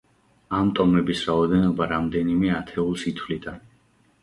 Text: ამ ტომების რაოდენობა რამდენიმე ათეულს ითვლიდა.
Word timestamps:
ამ 0.59 0.71
ტომების 0.79 1.21
რაოდენობა 1.27 1.89
რამდენიმე 1.93 2.51
ათეულს 2.63 3.07
ითვლიდა. 3.15 3.57